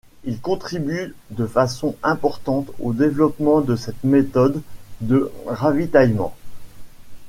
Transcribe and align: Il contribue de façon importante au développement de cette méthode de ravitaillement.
Il 0.23 0.41
contribue 0.41 1.13
de 1.29 1.45
façon 1.45 1.95
importante 2.01 2.71
au 2.79 2.91
développement 2.91 3.61
de 3.61 3.75
cette 3.75 4.03
méthode 4.03 4.59
de 5.01 5.31
ravitaillement. 5.45 6.35